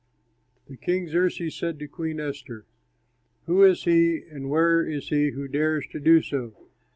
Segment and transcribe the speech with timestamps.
[0.65, 2.65] The King Xerxes said to Queen Esther,
[3.45, 6.55] "Who is he and where is he who dares to do so?"